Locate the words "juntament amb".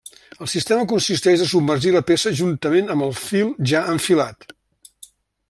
2.41-3.07